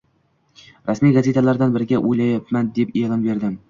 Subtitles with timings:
[0.91, 3.59] Rasmiy gazetalardan biriga o’layapman deb e’lon berdim.